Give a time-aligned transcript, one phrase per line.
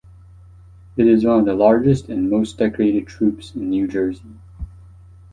[0.97, 4.33] It is one of the largest and most decorated troops in New Jersey.